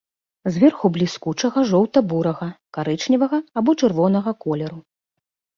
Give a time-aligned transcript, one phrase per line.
[0.53, 4.79] Зверху бліскучага жоўта-бурага, карычневага або чырвонага колеру.